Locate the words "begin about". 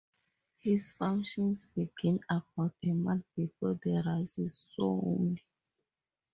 1.75-2.73